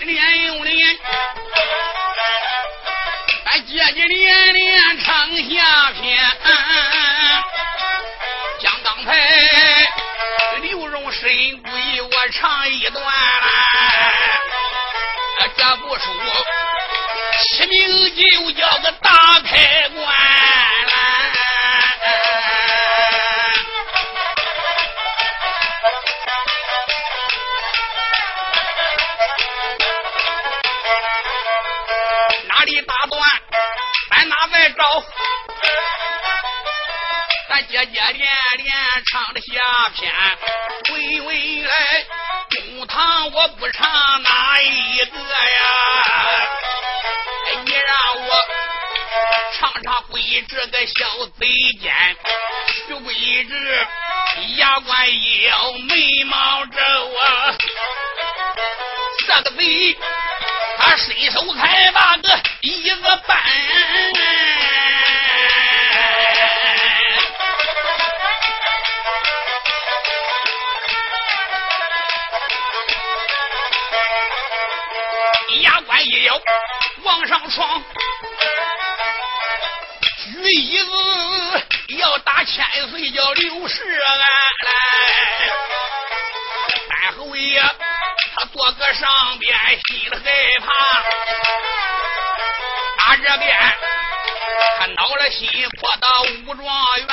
[0.00, 0.98] 连又连，
[3.44, 6.18] 俺姐姐连连唱下篇。
[8.60, 9.08] 将刚才
[10.62, 11.22] 刘荣神
[11.62, 13.10] 鬼，我唱一段来。
[15.56, 16.02] 这部书
[17.42, 19.89] 起名就叫个大开
[37.86, 38.22] 姐姐连
[38.58, 38.74] 连
[39.10, 40.12] 唱的下篇，
[40.92, 42.06] 喂喂来，
[42.50, 45.24] 公堂我不唱哪一个呀？
[47.64, 48.28] 你让我
[49.58, 51.46] 唱唱桂这个小贼
[51.80, 51.90] 奸，
[52.86, 53.86] 徐桂枝
[54.58, 57.56] 牙关腰，眉毛皱啊，
[59.26, 59.96] 这个贼
[60.78, 63.40] 他伸手才把个椅子搬。
[77.30, 77.80] 上床，
[80.18, 80.90] 举椅子
[82.00, 84.72] 要打千岁叫刘世安来，
[86.88, 87.62] 三侯爷
[88.34, 89.08] 他坐个上
[89.38, 90.18] 边心里害
[90.58, 90.66] 怕，
[92.98, 93.56] 打这边
[94.80, 96.66] 他恼了心魄到武状
[96.98, 97.06] 元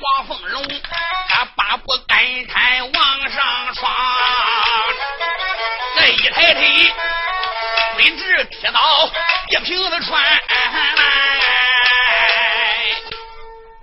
[0.00, 0.60] 黄凤荣，
[1.28, 3.88] 他八步赶山往上闯，
[5.96, 6.92] 这一抬腿。
[8.00, 8.80] 飞直铁刀
[9.50, 10.40] 一瓶子穿，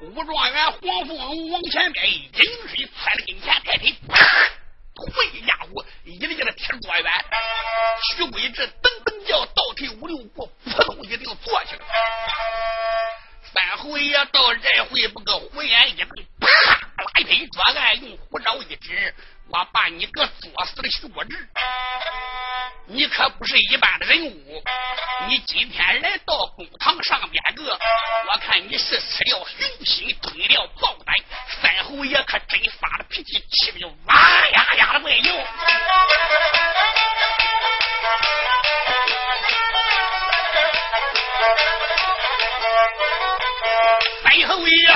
[0.01, 4.17] 武状元黄凤龙往前边一引水，踩在跟前抬腿，啪！
[4.95, 7.13] 回家伙一个劲的踢状元。
[8.09, 11.85] 徐贵志噔噔叫倒退五六步，扑通一定坐下来。
[13.53, 16.47] 三回也到这回不个虎眼一瞪，啪！
[17.03, 19.13] 拉一腿，桌案用虎爪一指，
[19.49, 21.47] 我把你个作死的徐国志！
[22.87, 24.63] 你可不是一般的人物，
[25.27, 27.79] 你今天来到公堂上边个，
[28.31, 31.15] 我看你是吃了熊心，吞了豹胆。
[31.61, 34.15] 三侯爷可真发了脾气，气的就哇
[34.47, 35.31] 呀呀的怪叫。
[44.23, 44.87] 三侯爷，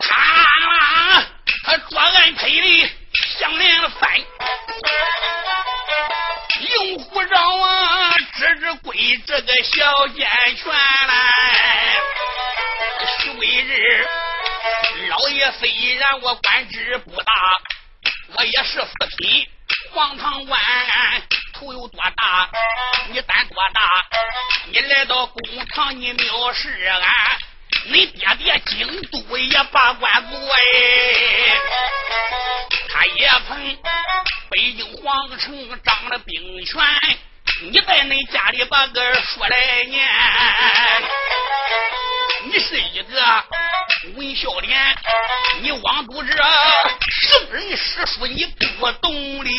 [0.00, 1.26] 他
[1.64, 2.90] 他抓案赔的
[3.38, 4.10] 相连翻。
[6.60, 11.96] 用虎爪啊，指指归这个小奸权来。
[13.20, 14.06] 徐贵日，
[15.08, 17.32] 老爷虽然我官职不大，
[18.34, 19.48] 我也是四品
[19.92, 20.60] 黄堂官，
[21.54, 22.48] 头有多大？
[23.08, 24.06] 你胆多大？
[24.66, 27.02] 你来到公堂，你藐视俺，
[27.84, 30.58] 你爹爹京都也罢官做哎，
[32.92, 33.78] 他也曾。
[34.50, 36.82] 北京皇城掌了兵权，
[37.60, 40.08] 你在恁家里把个说来念，
[42.44, 43.44] 你是一个
[44.16, 44.96] 文孝廉，
[45.60, 46.32] 你枉读这
[47.10, 48.46] 圣人史书，你
[48.78, 49.52] 不懂理，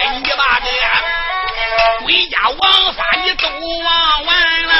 [0.00, 3.48] 哎，你把这归家王法你都
[3.78, 4.74] 忘完了。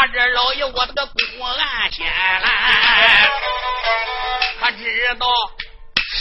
[0.00, 3.30] 把这老爷我这个公案先来。
[4.58, 5.26] 他知道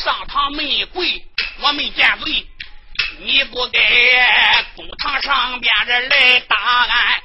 [0.03, 1.25] 上堂没跪，
[1.61, 2.45] 我没见罪。
[3.19, 3.79] 你不该
[4.75, 7.21] 公堂上边这来打案，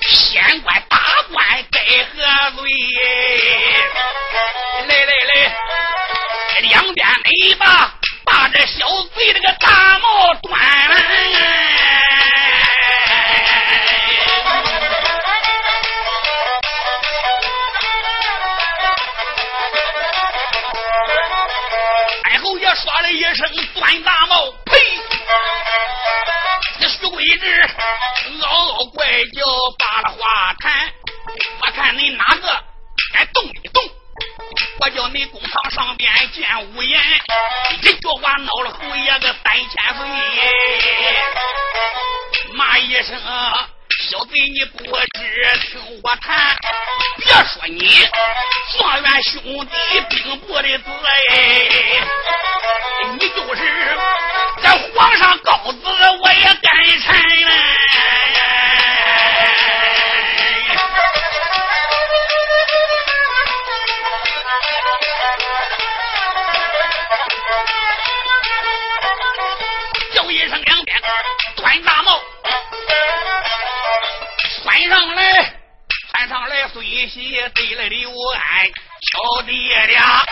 [0.00, 0.98] 县官打
[1.30, 2.70] 官该何罪？
[4.88, 5.56] 来来来，
[6.62, 7.92] 两边内把。
[8.24, 10.58] 把这小贼这个大帽端，
[22.68, 24.78] 爷说了一声段大帽，呸！
[26.78, 27.66] 这徐贵志
[28.42, 29.42] 嗷嗷怪叫，
[29.78, 30.92] 把了话谈，
[31.62, 32.62] 我看你哪个
[33.14, 33.82] 敢动一动？
[34.80, 37.02] 我叫你公堂上边见无言，
[37.80, 40.06] 一叫话闹了侯爷个三千岁，
[42.52, 43.18] 骂一声
[44.10, 44.90] 小贼你不知
[45.68, 46.56] 听我谈，
[47.18, 48.08] 别说你
[48.78, 50.84] 状元兄弟兵部的子
[51.28, 51.36] 哎，
[53.18, 53.60] 你就是
[54.62, 55.78] 这皇上高子
[56.22, 56.58] 我也敢
[57.02, 57.14] 臣。
[71.56, 72.22] 端大帽，
[74.78, 75.54] 穿上来，
[76.12, 78.64] 穿上来，随喜对了刘安，
[79.10, 80.24] 小弟俩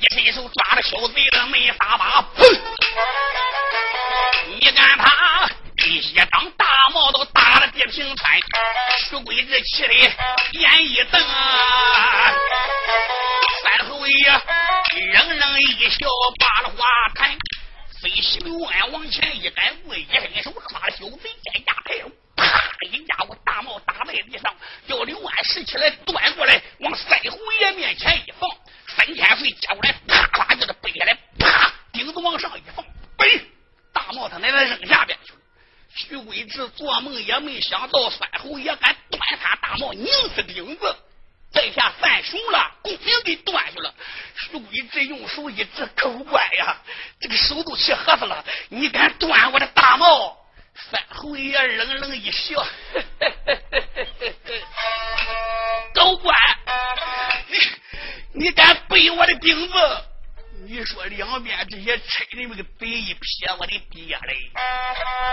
[0.00, 2.58] 一伸手抓着小贼的眉撒把，砰！
[4.48, 5.46] 你看他
[5.84, 8.40] 一张大帽都打了地平川，
[9.10, 9.92] 徐贵志气的
[10.52, 11.22] 眼一瞪，
[13.62, 14.30] 三侯爷
[15.12, 16.08] 冷冷一笑
[16.38, 16.82] 把了话
[17.14, 17.36] 谈。
[18.02, 18.40] 飞起！
[18.40, 22.44] 刘安往前一赶步，一伸手抓小贼肩胛抬手，啪
[22.90, 24.52] 一下我大帽打在地上，
[24.88, 28.50] 叫刘安拾起来端过来，往三侯爷面前一放，
[28.88, 32.84] 三千岁接过来，啪啪就是背下来，啪钉子往上一放，
[33.16, 33.40] 嘣，
[33.92, 35.38] 大帽他奶奶扔下边去了。
[35.94, 40.96] 徐贵志做梦也没想到，三侯爷敢端他大帽，拧死钉子。
[41.52, 43.94] 在下犯手了，公明给断去了。
[44.36, 46.76] 徐贵志用手一指，可怪呀，
[47.20, 48.44] 这个手都起盒子了。
[48.68, 50.38] 你敢断我的大帽？
[50.90, 52.66] 三侯爷冷冷一笑，
[55.94, 56.34] 狗官，
[57.48, 59.74] 你你敢背我的钉子？
[60.64, 63.20] 你说两边这些差人们个嘴一撇，
[63.58, 64.50] 我的爹嘞！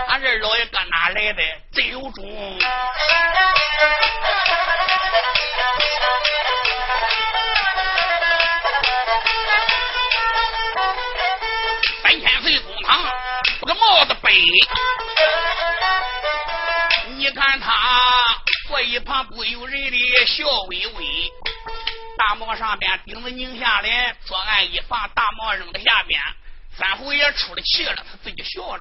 [0.08, 1.42] 俺这老爷搁哪来的？
[1.72, 2.58] 真有种！
[13.90, 14.32] 帽子背。
[17.16, 18.00] 你看他
[18.68, 21.32] 坐一旁不由人的笑微微。
[22.16, 26.20] 大帽上边顶子拧下来，桌案一放，大帽扔在下边。
[26.78, 28.78] 三侯爷出了气了，他自己笑了。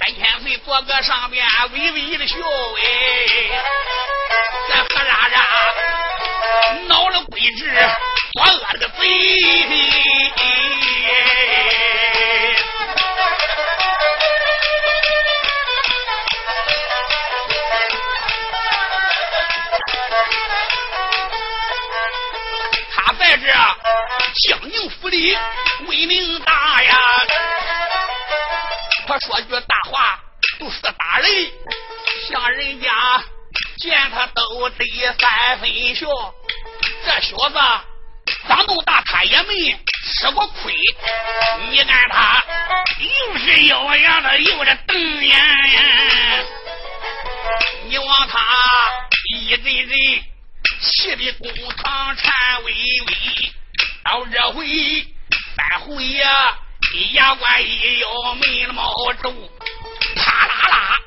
[0.00, 2.82] 三千岁坐个上边，微微的笑哎，
[4.68, 5.36] 这喝喳喳，
[6.88, 7.70] 恼了鬼子，
[8.40, 9.04] 我恶了个贼。
[23.12, 23.46] 在这
[24.48, 25.36] 江宁府里
[25.86, 26.96] 威名大呀，
[29.06, 30.18] 他说句大话
[30.58, 31.52] 都是打雷，
[32.28, 32.90] 像人家
[33.78, 34.84] 见他都得
[35.18, 36.06] 三分笑。
[37.04, 37.56] 这小子
[38.48, 40.74] 长那么大他也没吃过亏，
[41.70, 42.44] 你看他
[42.98, 45.38] 又是咬牙的又是瞪眼，
[47.88, 48.40] 你望他
[49.36, 50.33] 一阵阵。
[50.84, 53.52] 气的公堂颤巍巍，
[54.04, 54.66] 到这回
[55.56, 56.58] 三回呀，
[57.14, 58.92] 牙关一咬没了毛
[59.22, 59.32] 皱，
[60.16, 60.98] 啪啦啦，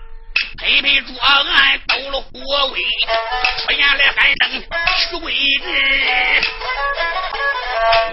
[0.59, 2.81] 拍拍桌案抖了火威，
[3.61, 4.63] 出现来喊声
[4.97, 5.63] 徐贵志，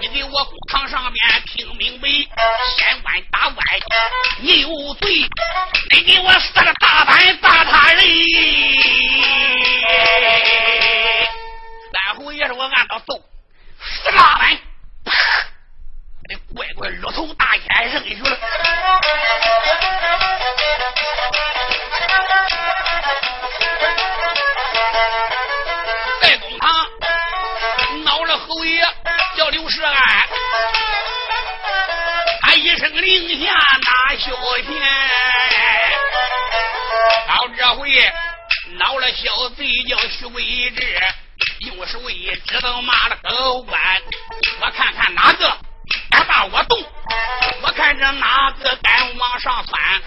[0.01, 2.07] 你给我公堂上面听明白，
[2.77, 3.65] 先官打官，
[4.39, 5.27] 你有罪，
[5.89, 8.03] 你给我撕了大板砸他人。
[11.95, 13.17] 三虎也是我按到揍，
[13.79, 14.57] 四拉板，
[15.05, 15.13] 啪！
[16.27, 18.37] 这乖乖鹿头大烟扔下去了。
[26.21, 26.85] 在公堂
[28.03, 28.85] 闹了侯爷
[29.37, 29.95] 叫刘世安，
[32.41, 34.73] 他一声令下拿小钱，
[37.25, 37.89] 到这回
[38.79, 41.01] 闹了小贼叫徐贵志。
[41.59, 43.79] 用手一指头骂了狗官，
[44.61, 45.57] 我看看哪个
[46.09, 46.77] 敢把我动，
[47.61, 50.01] 我看着哪个敢往上窜，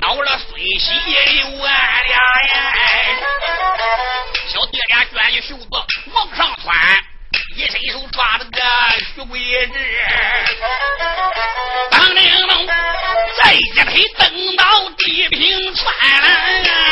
[0.00, 2.16] 恼了孙喜刘安俩
[2.54, 2.72] 呀，
[4.48, 5.66] 小弟俩卷起袖子
[6.12, 6.76] 往上窜，
[7.56, 8.60] 一伸手抓了个
[9.14, 10.00] 徐桂枝，
[11.90, 12.66] 当铃咚，
[13.42, 16.89] 再一腿蹬到地平川。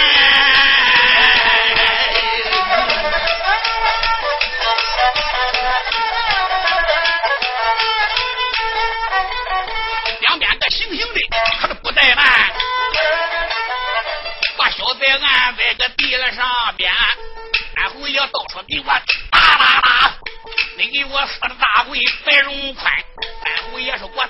[21.78, 22.92] 大跪白荣宽，
[23.44, 24.28] 三虎也是我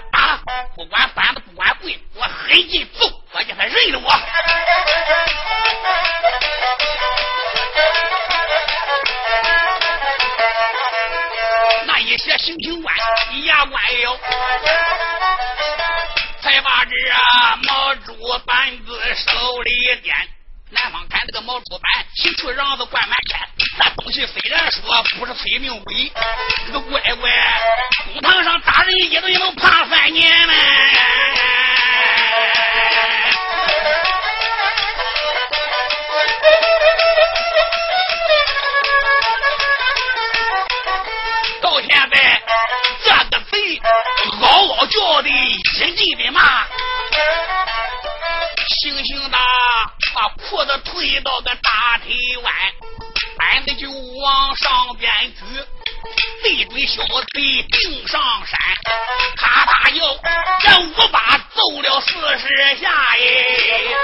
[61.68, 63.96] 把揍了四十下耶！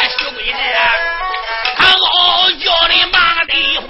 [0.00, 0.58] 那徐贵子，
[1.76, 2.00] 他嗷
[2.42, 3.88] 嗷叫的骂的欢。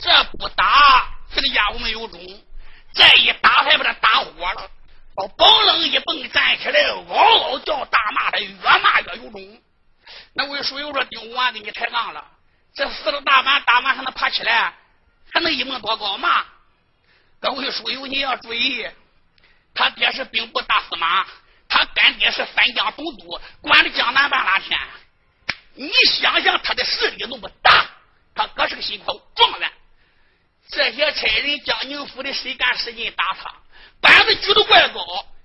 [0.00, 2.18] 这不打，这个家伙没有中；
[2.94, 4.70] 再一打，还把他打火了。
[5.16, 9.60] 哦，嘣楞一蹦站起来，嗷嗷叫大骂他，越骂越有中。
[10.34, 12.24] 那位书友说：“丁武啊，给你抬杠了。
[12.74, 14.72] 这四个大板打完还能爬起来，
[15.32, 16.42] 还能一蹦多高嘛？”
[17.40, 18.86] 各位书友，你要注意，
[19.74, 21.26] 他爹是兵部大司马，
[21.68, 24.78] 他干爹是三江总督，管着江南半拉天。
[25.74, 27.86] 你想想他的势力那么大，
[28.34, 29.72] 他哥是个新科状元。
[30.68, 33.52] 这些差人江宁府的谁敢使劲打他？
[34.00, 35.02] 板子举得怪高，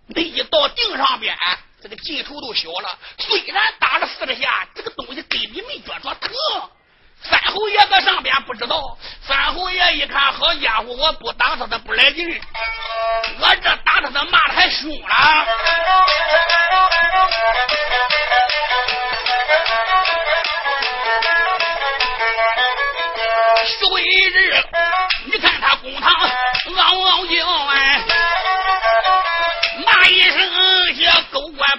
[0.08, 1.38] 那一到顶上边，
[1.82, 3.00] 这个劲头都小了。
[3.18, 6.32] 虽然打了四十下，这个东西根本没觉着疼。
[7.30, 12.42] 三侯爷在上边不知道，三侯爷一看，好家伙，我不打他他不来劲，
[13.40, 15.48] 我这打他他骂的还凶了。
[23.66, 24.64] 徐贵日，
[25.26, 27.74] 你看他公堂嗷嗷叫啊，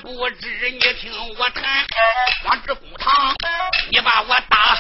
[0.09, 1.85] 不知，你听我谈，
[2.43, 3.37] 光知公堂
[3.91, 4.79] 你把我打，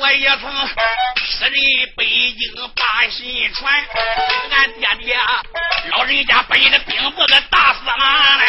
[0.00, 0.50] 我也曾
[1.24, 1.54] 使人
[1.96, 3.72] 北京把信传，
[4.50, 5.16] 俺爹爹
[5.90, 7.94] 老人家背着兵部的大司马
[8.36, 8.42] 呢，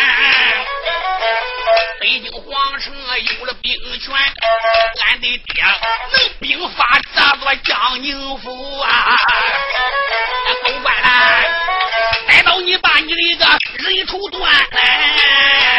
[2.00, 2.92] 北京皇城
[3.38, 4.12] 有了兵权，
[5.06, 9.16] 俺的爹能兵法这座江宁府啊！
[10.66, 11.54] 狗官来，
[12.28, 13.46] 待到你把你的一个
[13.78, 15.79] 人头断狗啊，别说话，转脸要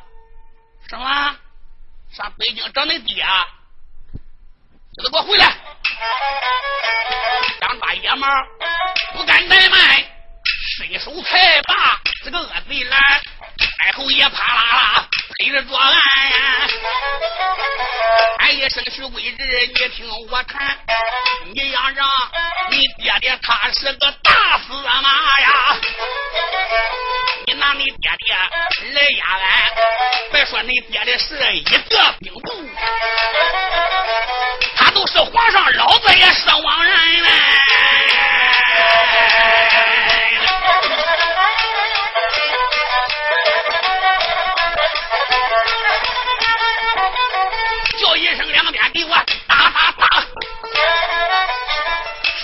[0.91, 1.37] 什么？
[2.11, 3.23] 上北京找你爹？
[3.23, 5.55] 叫他给我回来！
[7.61, 8.27] 张抓野猫
[9.13, 10.03] 不敢怠慢，
[10.75, 12.99] 伸手才把这个恶贼拦。
[13.81, 15.07] 太后也啪啦啦
[15.39, 15.91] 陪着作案。
[18.37, 20.77] 喊一声徐贵志，你听我谈，
[21.55, 22.07] 你要让
[22.69, 25.75] 你爹爹他是个大司马呀，
[27.47, 28.35] 你拿你爹爹
[28.91, 29.71] 来压俺，
[30.31, 31.79] 别说你爹爹是一个
[32.19, 32.69] 兵部，
[34.75, 37.29] 他都是皇上老子也是枉人嘞。
[48.41, 49.15] 整，两边给我
[49.47, 50.21] 打打打！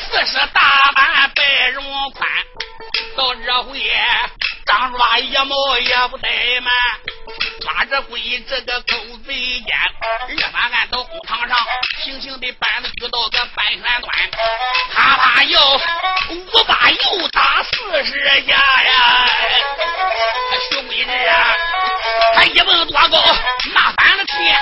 [0.09, 2.29] 四十大板白绒宽，
[3.15, 3.81] 到这回
[4.65, 6.71] 张抓野猫也不怠慢，
[7.61, 9.75] 抓着鬼这个狗贼奸，
[10.29, 11.57] 二番案到公堂上，
[12.03, 14.29] 轻轻的板子举到个半圈端，
[14.93, 15.59] 啪啪要
[16.29, 19.29] 五把又打四十下呀！
[20.69, 21.55] 徐贵子啊，
[22.35, 23.35] 他一蹦多高，
[23.73, 24.59] 骂翻了天！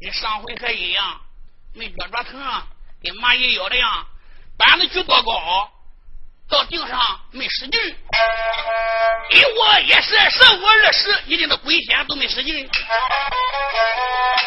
[0.00, 1.20] 跟上回还一样，
[1.74, 2.40] 没觉着疼，
[3.02, 4.06] 跟蚂蚁咬的样。
[4.56, 5.70] 板子举多高，
[6.48, 7.80] 到顶上没使劲。
[9.30, 12.68] 一我一十，十五二十，一定的鬼仙都没使劲。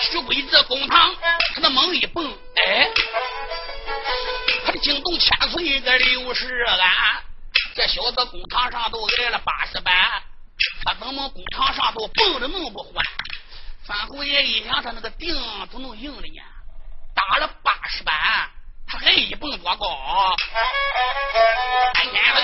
[0.09, 1.15] 徐贵子公堂，
[1.55, 2.89] 他那猛一蹦，哎，
[4.65, 7.23] 他惊动千岁个六十安。
[7.75, 9.93] 这小子公堂上都挨了八十板，
[10.85, 13.05] 他怎么公堂上都蹦的那么欢？
[13.83, 15.33] 范侯爷一想，他那个腚
[15.71, 16.41] 都能硬了呢，
[17.15, 18.15] 打了八十板，
[18.87, 20.35] 他还一蹦多高。
[21.93, 22.41] 看见了，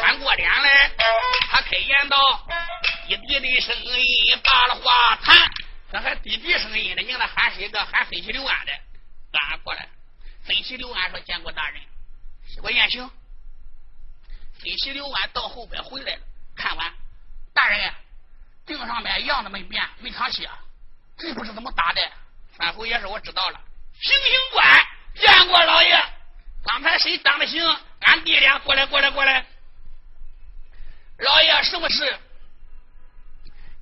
[0.00, 0.90] 转过脸来，
[1.50, 2.46] 他开言道
[3.08, 5.50] ：“低低的声音把了话谈，
[5.90, 7.02] 这还低低声音呢？
[7.02, 7.82] 你看喊谁个？
[7.84, 8.72] 喊飞西刘安的，
[9.32, 9.88] 赶过来。
[10.44, 11.80] 飞西刘安说：“见过大人，
[12.62, 13.10] 我言行。”
[14.60, 16.20] 飞西刘安到后边回来了，
[16.54, 16.92] 看完，
[17.54, 17.94] 大人，
[18.66, 20.48] 腚上面样子没变，没淌血，
[21.18, 22.00] 这不是怎么打的？
[22.56, 23.60] 范侯爷说：“我知道了。”
[24.00, 26.02] 行刑官见过老爷，
[26.64, 27.62] 刚才谁当的刑？
[28.00, 29.44] 俺弟俩过来，过来，过来。
[31.18, 32.18] 老爷，什么事？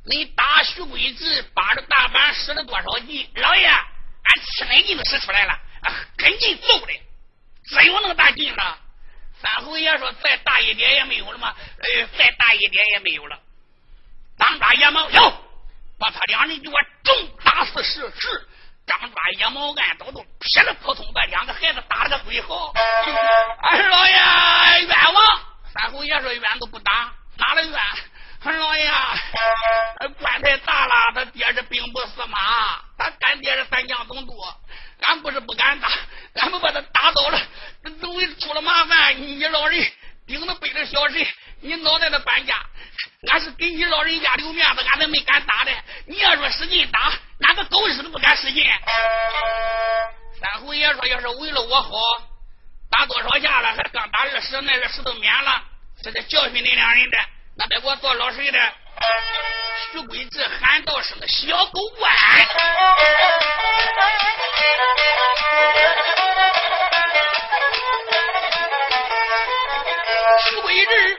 [0.05, 3.31] 你打徐贵子，扒着大板使了多少劲？
[3.35, 5.59] 老爷，俺七百劲都使出来了，
[6.17, 6.93] 跟劲揍的，
[7.71, 8.79] 这有那么大劲了？
[9.41, 11.55] 三侯爷说：“再大一点也没有了吗？
[11.79, 13.39] 哎，再大一点也没有了。”
[14.41, 15.21] 当抓野猫，有，
[15.99, 18.49] 把他两人给我重打死十十。
[18.87, 22.73] 张抓野猫按刀都劈了扑通，把两个孩子打了个鬼好。
[23.63, 24.15] 二 老爷
[24.87, 25.41] 冤枉！
[25.73, 27.79] 三侯爷说冤都不打，哪来冤？
[28.43, 28.91] 二老爷，
[30.19, 34.33] 官太大了，他爹是兵部司马，他干爹是三江总督，
[35.03, 35.89] 俺不是不敢打，
[36.37, 37.39] 俺们把他打倒了，
[38.01, 39.15] 容易出了麻烦。
[39.21, 39.93] 你老人
[40.31, 41.27] 顶着背着小人，
[41.61, 42.55] 你脑袋的搬家，
[43.29, 45.73] 俺是给你老人家留面子，俺才没敢打的。
[46.07, 48.65] 你要说使劲打，哪个狗日都不敢使劲。
[50.41, 51.91] 三侯爷说，要是为了我好，
[52.93, 53.75] 打多少下了？
[53.75, 55.65] 还刚打二十，那二十都免了，
[56.01, 57.19] 这是教训你两人的。
[57.57, 58.73] 那得给我做老实的，
[59.91, 62.13] 徐贵志喊道声小狗官。
[70.49, 71.19] 徐贵志，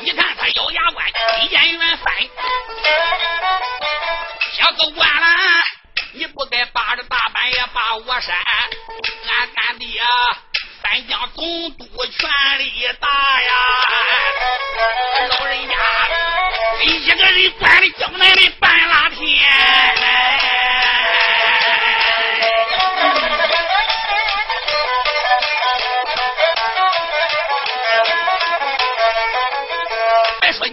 [0.00, 1.06] 你看他咬牙关，
[1.40, 2.14] 一言圆翻。
[4.52, 5.26] 小狗官了，
[6.12, 8.36] 你不该扒着大半夜把我扇，
[9.28, 10.00] 俺干爹。
[10.82, 13.08] 三江总督权力大
[13.42, 13.52] 呀，
[15.28, 15.74] 老人家
[16.82, 20.47] 一个人管的江南的半拉天。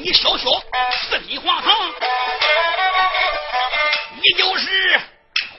[0.05, 0.45] 你小小
[1.09, 1.73] 四品皇堂，
[4.21, 5.01] 你就是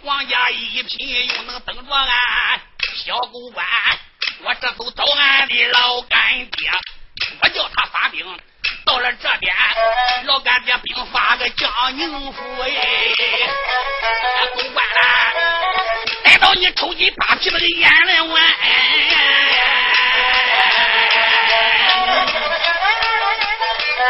[0.04, 2.60] 皇家一品，又能等着俺
[2.94, 3.66] 小狗官。
[4.44, 6.70] 我这都找俺的老干爹，
[7.42, 8.24] 我叫他发兵，
[8.84, 9.52] 到了这边，
[10.26, 12.70] 老干爹兵发个江宁府哎，
[14.54, 15.00] 过关了，
[16.22, 18.42] 逮到你抽筋扒皮子的阎来玩。
[23.96, 24.02] 徐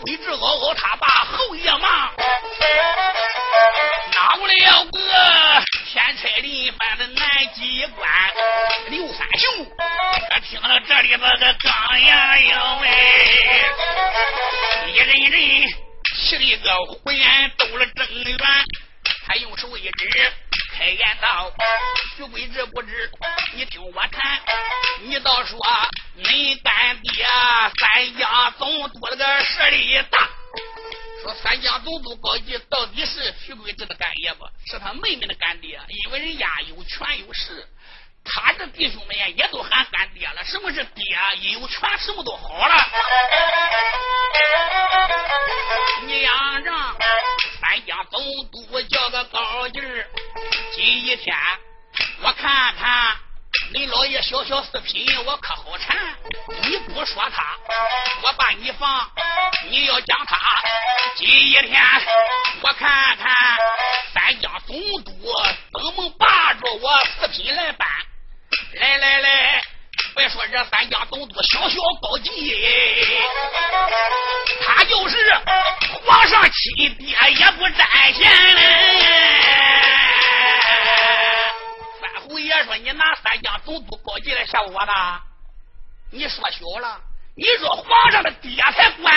[0.00, 2.10] 贵志嗷嗷，他爸后爷骂。
[4.46, 4.98] 了个
[5.84, 8.08] 天差林般的南机关
[8.88, 9.66] 刘三雄，
[10.30, 12.88] 可听了这里那个刚牙硬喂，
[14.86, 15.68] 一人人
[16.16, 18.38] 气的个浑眼兜了正圆，
[19.26, 20.32] 他用手一指，
[20.76, 21.52] 开言道
[22.16, 23.08] ：“徐贵志不知，
[23.54, 24.40] 你听我谈，
[25.02, 25.58] 你倒说
[26.14, 27.24] 你干爹
[27.78, 30.28] 三江总督那个势力大。”
[31.22, 34.44] 说三江总督高级到底是徐贵志的干爷不？
[34.66, 37.66] 是他妹妹的干爹，因为人家有权有势，
[38.24, 40.44] 他这弟兄们也都喊干爹了。
[40.44, 41.04] 什么是爹？
[41.40, 42.74] 一有权，什么都好了。
[46.06, 46.96] 你让让
[47.60, 50.06] 三江总督叫个高劲儿，
[50.94, 51.36] 第一天
[52.22, 53.16] 我看看。
[53.72, 55.96] 你老爷小小四品，我可好缠。
[56.62, 57.56] 你不说他，
[58.22, 59.10] 我把你放。
[59.68, 60.38] 你要讲他，
[61.16, 61.82] 今天
[62.62, 63.34] 我看看
[64.12, 65.12] 三江总督
[65.72, 67.88] 怎么霸着我四品来办。
[68.74, 69.64] 来来来，
[70.14, 72.64] 别说这三江总督小小高级，
[74.64, 75.16] 他就是
[76.06, 77.88] 皇上亲爹也不沾
[80.84, 82.28] 嫌。
[82.28, 84.92] 侯爷说：“你拿三江总督高级来吓唬我呢？
[86.10, 87.00] 你说小了。
[87.36, 89.12] 你说皇上的爹才管，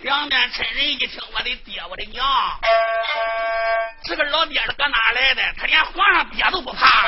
[0.00, 2.26] 两面亲人一听，我的爹，我的娘，
[4.04, 5.42] 这个老爹是搁哪来的？
[5.56, 7.06] 他连皇上爹都不怕。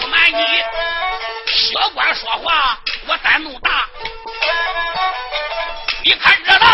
[0.00, 0.64] 不瞒你，
[1.46, 3.88] 小官说话，我胆弄大。
[6.16, 6.66] 看热闹。”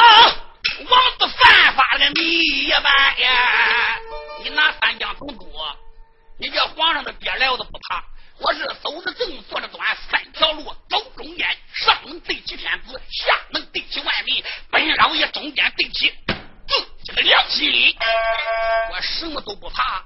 [0.89, 3.99] 王子犯法的你一般呀！
[4.43, 5.49] 你拿三江总督，
[6.39, 8.05] 你叫皇上的爹来，我都不怕。
[8.39, 14.43] 我是走着正，坐着端，三条路走中间，上能对齐天子，下能对齐万民。
[14.71, 16.11] 本老爷中间对齐
[16.67, 16.75] 自
[17.05, 17.95] 己的良心，
[18.91, 20.05] 我什么都不怕。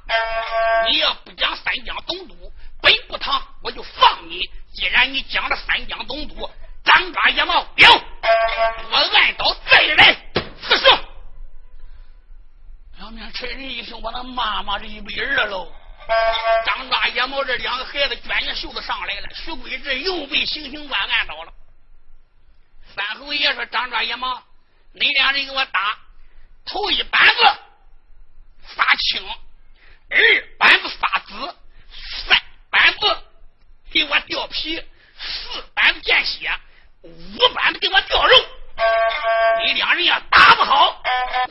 [0.91, 4.51] 你要不讲三江总督本不堂，我就放你。
[4.75, 5.57] 既然你讲了。
[5.67, 6.49] 三江总督，
[6.87, 10.15] 张抓野猫，有我按刀再来
[10.63, 10.87] 刺杀。
[12.99, 15.71] 两面陈人一听，把他妈妈这一辈儿喽。
[16.65, 21.53] 张抓野猫这两个孩子卷着袖子上来了，徐贵志又被行刑官按倒了。
[22.95, 24.41] 三侯爷说：“张抓野猫，
[24.93, 25.99] 你两人给我打，
[26.65, 27.59] 头一板子
[28.77, 29.29] 发青，
[30.09, 30.19] 二
[30.57, 31.57] 板子发紫，
[32.27, 33.17] 三板子
[33.91, 34.81] 给我掉皮，
[35.19, 36.49] 四板子见血，
[37.07, 38.35] 五板子给我掉肉。
[39.65, 41.03] 你两人要打不好，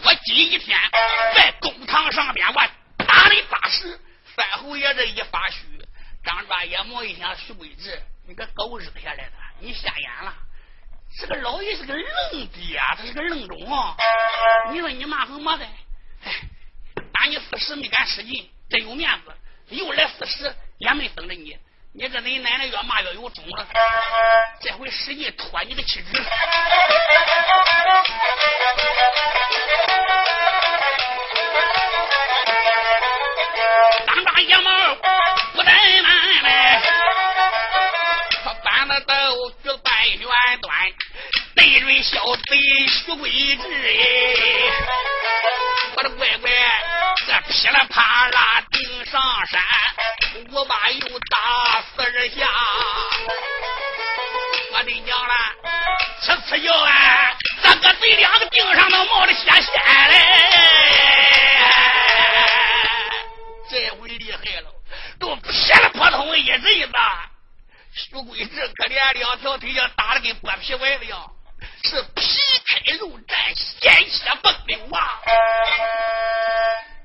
[0.03, 0.77] 我今一天
[1.35, 2.61] 在公堂上边我
[2.97, 3.99] 打你八十。”
[4.35, 5.59] 三侯爷这一发虚，
[6.21, 10.33] 张抓野猫一想，徐贵志，你个狗日下来的，你瞎眼了！
[11.17, 13.95] 这个老爷是个愣爹，他是个愣种啊。
[14.73, 15.65] 你说你骂什么的？
[16.25, 16.33] 哎，
[17.13, 19.33] 打你四十没敢使劲，真有面子。
[19.69, 21.57] 又来四十也没等着你。
[21.97, 23.65] 你这你奶奶越骂越有种了。
[24.59, 26.21] 这回使劲拖你的妻子。
[41.65, 43.63] 对准小贼徐贵志。
[45.95, 46.51] 我的乖乖，
[47.25, 49.63] 这噼里啪啦顶上山，
[50.51, 52.47] 我把又打四十下。
[54.73, 55.33] 我的娘了，
[56.21, 60.15] 吃吃药啊，这个贼两个顶上都冒着血线嘞。
[63.71, 64.69] 这回厉害了，
[65.19, 66.69] 都撇了破通一阵子。
[67.91, 71.31] 徐贵志可怜，两条腿像打的跟剥皮丸子样，
[71.85, 72.25] 是皮
[72.65, 75.21] 开肉绽，鲜血迸流啊！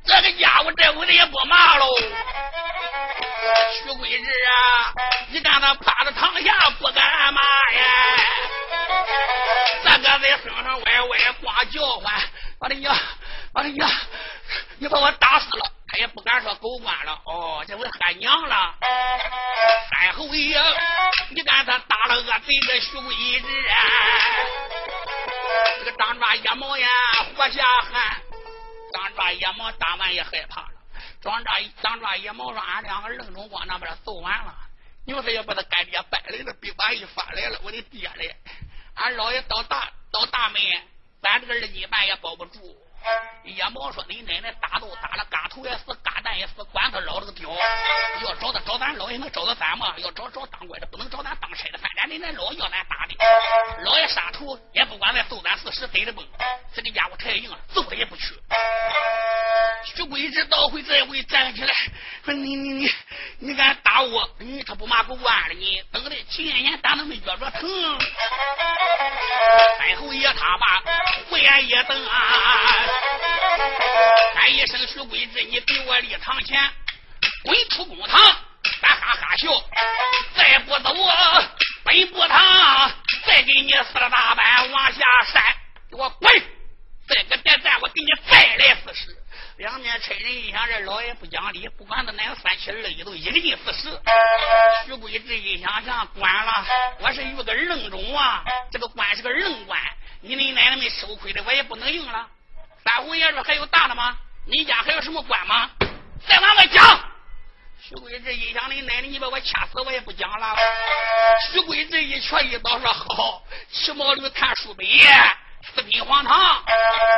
[0.07, 1.87] 这个家伙这回子也不骂喽。
[3.75, 4.95] 徐贵志啊，
[5.29, 7.85] 你看他趴在堂下不敢骂呀，
[9.85, 12.15] 这个在身上歪歪光叫唤，
[12.59, 12.97] 我的娘，
[13.53, 13.91] 我的娘，
[14.79, 15.73] 你把我打死了！
[15.93, 18.75] 他也不敢说狗官了，哦，这回喊娘了。
[19.91, 20.59] 三侯爷，
[21.31, 23.75] 你看他打了个贼个徐贵志啊！
[25.79, 26.89] 这个张抓野猫呀，
[27.37, 28.23] 活下汗。
[28.93, 30.73] 张抓野猫打完也害怕了。
[31.21, 34.55] 张抓张抓野猫说：“俺两个愣中光那边揍完了，
[35.07, 38.35] 牛子也把他干爹掰来了，兵把一发来了，我的爹嘞！
[38.95, 40.61] 俺老爷倒大倒大门，
[41.23, 42.59] 咱这个二斤半也保不住。”
[43.45, 47.51] 野猫说：“你奶奶打都打了，嘎头也死，嘎蛋也死，管他老子个屌！
[48.23, 49.95] 要找他找咱老爷能找到咱吗？
[49.99, 51.79] 要找找当官的，不能找咱当差的。
[51.79, 53.17] 反正你那老要咱打的，
[53.83, 56.25] 老爷杀头也不管再揍咱四十，逮着崩。
[56.73, 58.35] 这个家伙太硬了，揍他也不去。”
[59.83, 61.75] 徐贵志倒回这回站起来，
[62.25, 62.93] 说：“你你你，
[63.39, 64.29] 你敢打我？
[64.39, 65.55] 你他不骂狗官了？
[65.55, 67.63] 你等的七年前打那没觉着疼。
[69.79, 70.83] ”三侯爷他把
[71.29, 72.30] 胡言一瞪啊！
[74.61, 76.71] 一声徐贵志，你给我立堂前，
[77.45, 78.21] 滚出公堂！
[78.83, 79.49] 咱哈哈笑，
[80.37, 81.51] 再不走啊，
[81.83, 82.93] 本部堂
[83.25, 85.01] 再给你四了大板往下
[85.33, 85.43] 扇，
[85.89, 86.43] 给我滚！
[87.09, 89.17] 再个点赞，我给你再来四十。
[89.57, 93.89] 两面差人一想，这老爷不讲理，不管他哪个三七二十一，都一个劲四十。
[94.85, 96.67] 徐贵志一想，想管了，
[96.99, 99.81] 我是遇个愣种啊，这个官是个愣官，
[100.21, 102.29] 你们奶奶没吃过亏的，我也不能硬了。
[102.85, 104.19] 三虎爷说：“还有大的吗？
[104.51, 105.71] 你家还有什么官吗？
[106.29, 107.01] 再往外讲。”
[107.81, 110.57] 徐贵志一想：“你奶奶，你把我掐死，我也不讲了。”
[111.51, 114.87] 徐贵志一拳一刀说：“好，骑毛驴看书本，
[115.75, 116.63] 四品黄堂，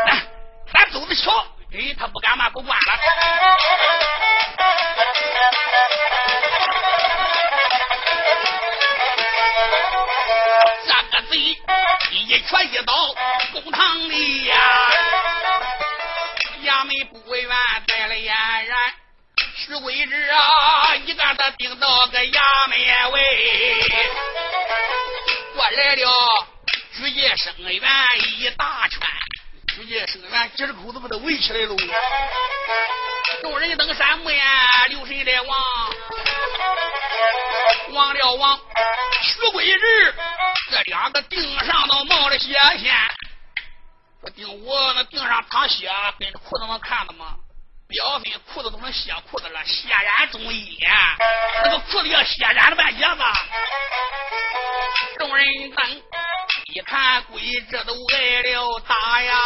[0.06, 0.22] 来，
[0.72, 2.84] 咱走着瞧。”哎，他不敢骂不管了。
[10.84, 11.38] 这个贼
[12.10, 12.92] 一拳一刀，
[13.52, 14.54] 公堂里呀。
[16.62, 17.48] 衙门不远，
[17.86, 18.94] 带了俨然，
[19.56, 22.78] 徐贵枝啊，一个他顶到个衙门
[23.10, 23.20] 外，
[25.54, 26.46] 过来了，
[26.96, 27.82] 举剑声援
[28.38, 29.00] 一大圈，
[29.74, 31.76] 举剑声援几十口子把他围起来喽。
[33.42, 35.94] 众人登山木呀，留神来望，
[37.90, 38.60] 望了望，
[39.22, 40.14] 徐贵枝
[40.70, 42.94] 这两个腚上都冒着血线。
[44.22, 47.34] 说顶我那腚上淌血，跟着裤子能看的吗？
[47.88, 50.78] 表分裤子都成血裤子了，血染中医，
[51.64, 53.20] 那个裤子要血染了半截子。
[55.18, 56.02] 众人等
[56.66, 59.36] 一看，鬼这都挨了打呀！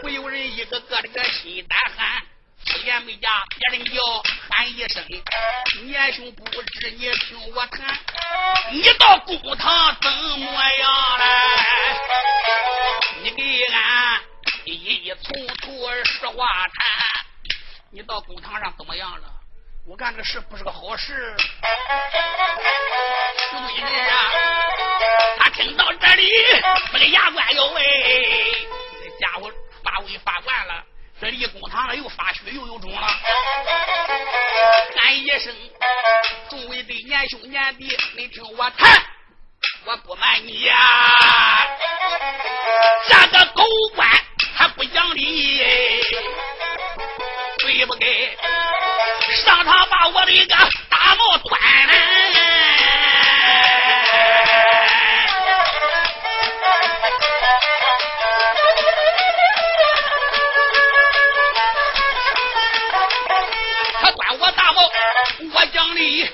[0.00, 2.22] 不由人一个个的个心胆寒，
[2.88, 4.02] 言没讲，别人叫
[4.48, 5.04] 喊一声，
[5.84, 7.98] 年兄不知你听我谈，
[8.72, 11.24] 你到公堂怎么样嘞？
[13.22, 14.20] 你给俺
[14.64, 17.26] 一一从头实话谈，
[17.92, 19.28] 你到公堂上怎么样了？
[19.86, 21.36] 我干这个事不是个好事。
[23.50, 24.32] 徐贵人啊，
[25.40, 26.32] 他听到这里，
[26.92, 28.66] 那个牙关要喂，
[29.04, 29.52] 那家伙
[29.84, 30.84] 发威发惯了，
[31.20, 33.08] 这离公堂了又发虚又有肿了，
[34.96, 35.52] 喊一声
[36.48, 39.02] ：“众位的年兄年弟，你听我谈，
[39.84, 40.76] 我不瞒你呀，
[43.08, 43.64] 这个狗
[43.96, 44.08] 官
[44.56, 45.58] 他不讲理，
[47.58, 48.38] 对不对？”
[49.44, 50.54] 上堂把我的一个
[50.88, 52.77] 大帽端来，
[65.58, 66.24] 我讲理，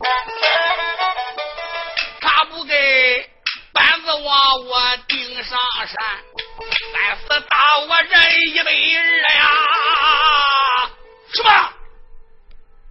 [2.20, 3.30] 他不给
[3.72, 5.96] 板子往我顶上山，
[6.92, 8.12] 但是打我人
[8.48, 10.90] 一百二呀，
[11.32, 11.72] 是吧？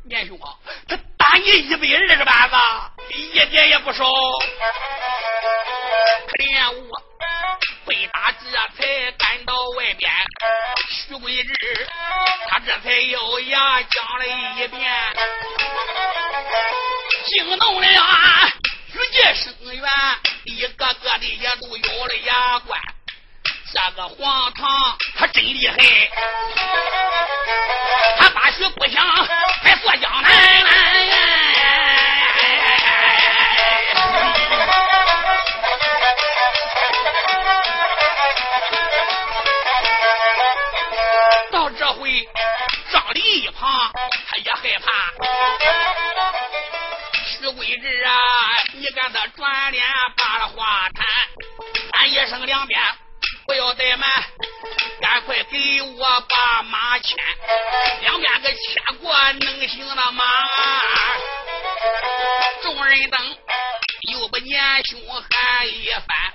[0.06, 0.58] 年兄啊，
[0.89, 2.56] 他打你一百二十板子，
[3.13, 4.04] 一点也不少。
[6.26, 7.00] 可怜我
[7.86, 10.12] 被打，这才赶到外边。
[10.89, 11.88] 徐贵志，
[12.48, 14.91] 他这才咬牙讲了一遍，
[17.25, 19.83] 惊动了御界生员，
[20.45, 22.79] 一个个的也都咬了牙关。
[23.73, 25.77] 这个黄堂他真厉害，
[28.19, 29.03] 他八许不想
[29.63, 30.29] 还做江南。
[41.51, 42.27] 到这回
[42.91, 43.91] 张离一旁，
[44.29, 46.22] 他也害怕。
[47.73, 48.12] 徐贵志啊，
[48.73, 49.83] 你看他转脸
[50.15, 51.05] 把了话谈，
[51.93, 52.79] 喊一声两边。
[53.47, 54.07] 不要怠慢，
[55.01, 57.17] 赶快给我把马牵，
[58.01, 60.23] 两边个牵过能行的马。
[62.62, 63.38] 众人等
[64.12, 66.33] 又把年兄喊一番，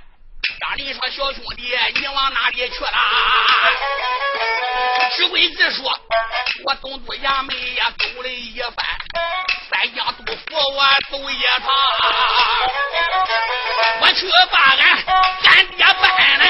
[0.60, 2.90] 张林说：“小兄弟，你往哪里去了？”
[5.16, 5.90] 徐贵子说
[6.64, 8.86] ：“我东都衙门也走了一番，
[9.70, 10.40] 三江督府
[10.74, 11.68] 我走一趟，
[14.00, 14.80] 我去把俺
[15.42, 16.02] 干爹办
[16.38, 16.44] 来。”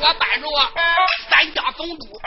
[0.00, 0.46] 我搬着
[1.30, 2.20] 三江总督，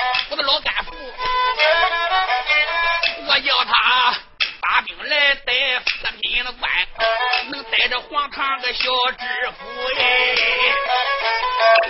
[8.67, 9.65] 个小知府
[9.97, 10.35] 哎，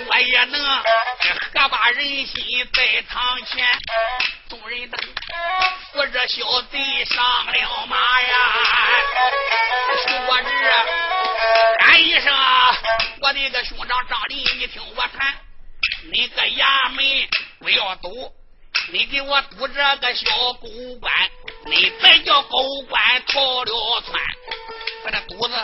[0.08, 3.66] 我也能喝把人心在堂前，
[4.48, 5.00] 众人等
[5.92, 8.30] 扶着小贼上了马呀，
[10.06, 10.50] 说着
[11.80, 12.32] 喊一声，
[13.24, 15.36] 我的个兄长张林，你听我谈。
[16.12, 17.04] 你个衙门
[17.60, 18.32] 不要赌，
[18.92, 20.30] 你给我赌这个小
[20.62, 20.68] 狗
[21.02, 21.12] 官，
[21.66, 24.22] 你再叫狗官逃了窜，
[25.04, 25.56] 把这肚子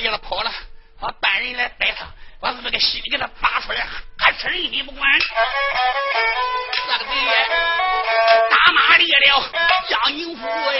[0.00, 0.52] 叫他跑了，
[1.00, 2.06] 我班人来逮他，
[2.40, 3.86] 我把这个心里给他拔出来，
[4.18, 5.02] 还吃人心不管。
[6.86, 7.10] 这个贼
[8.50, 9.50] 打马离了
[9.88, 10.78] 江宁府哎，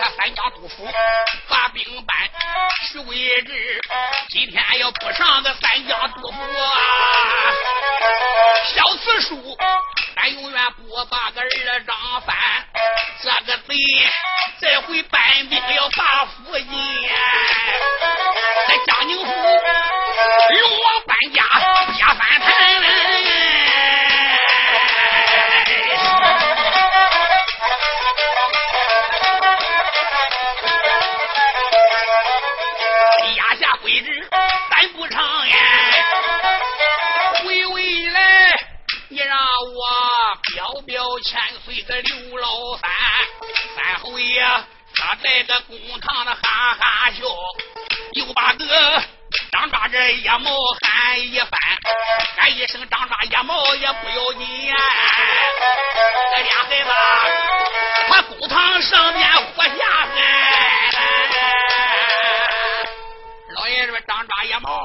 [0.00, 0.88] 他三江督府
[1.48, 2.16] 发兵班。
[2.88, 3.80] 徐贵志
[4.28, 6.72] 今天要不上个三江督府啊，
[8.74, 9.56] 小此书，
[10.16, 11.48] 咱永远不把个儿
[11.84, 12.36] 张翻。
[13.22, 13.74] 这个贼
[14.60, 16.66] 这回搬兵要把府进，
[18.66, 21.44] 在江宁府龙王搬家
[21.98, 22.46] 家翻盘。
[42.02, 42.90] 刘老三，
[43.74, 44.42] 三侯爷
[44.94, 47.24] 他在这公堂的哈哈笑，
[48.12, 49.02] 又把个
[49.50, 50.50] 张抓这野猫
[50.82, 51.50] 喊一番，
[52.36, 54.76] 喊一声张抓野猫也不要紧呀，
[56.34, 56.90] 这俩孩子
[58.08, 60.90] 他公堂上面活下来。
[63.54, 64.78] 老爷说张抓野猫，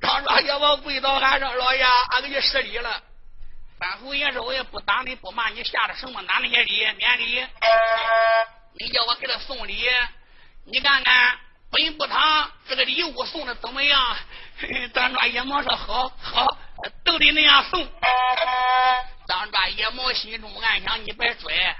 [0.00, 3.02] 张抓野猫跪到俺上，老爷俺给你施礼了。
[3.80, 7.46] 三侯爷说：“我也不打你，不骂你，下的什么哪那些礼免礼？
[8.78, 9.88] 你叫我给他送礼，
[10.66, 11.38] 你看看
[11.70, 14.16] 本部堂这个礼物送的怎么样？”
[14.92, 16.58] 张庄爷毛说：“好好，
[17.02, 17.80] 都得那样送。”
[19.26, 21.74] 张庄爷毛心中暗想：“你别拽，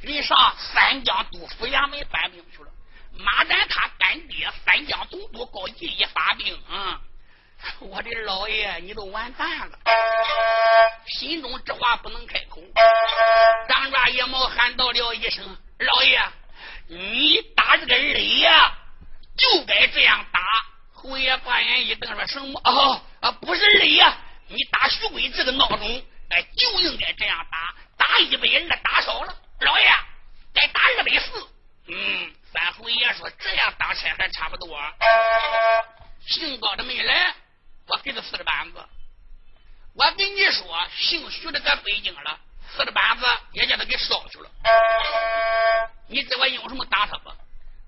[0.00, 2.70] 人上三江都府衙门搬兵去了。
[3.18, 6.98] 马占他干爹三江总督高进一发兵，嗯。”
[7.80, 9.78] 我的老爷，你都完蛋了！
[11.06, 12.60] 心中这话不能开口。
[13.68, 15.44] 张抓野猫喊道了一声
[15.78, 16.20] ：“老爷，
[16.88, 18.72] 你打这个雷呀，
[19.36, 20.40] 就该这样打。”
[20.92, 22.60] 侯爷把眼一瞪说：“什么？
[22.64, 24.16] 哦啊，不是雷呀！
[24.48, 27.74] 你打徐贵这个闹钟，哎，就应该这样打。
[27.96, 29.86] 打一百二打少了，老爷
[30.52, 31.48] 该打二百四。
[31.88, 34.78] 嗯，三侯爷说这样打差还差不多。
[36.26, 37.34] 姓高的没来。”
[37.86, 38.78] 我给他四个板子，
[39.94, 42.38] 我跟你说，姓徐的搁北京了，
[42.70, 44.50] 四个板子也叫他给烧去了。
[46.06, 47.30] 你知我用什么打他不？